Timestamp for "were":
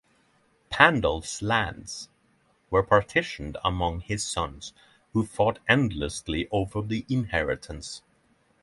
2.71-2.81